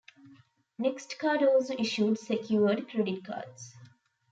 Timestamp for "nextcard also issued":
0.81-2.17